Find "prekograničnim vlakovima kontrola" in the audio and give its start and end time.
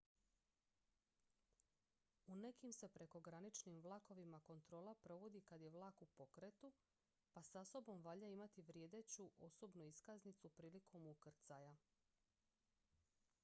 2.89-4.95